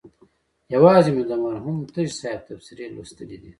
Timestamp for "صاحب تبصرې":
2.19-2.85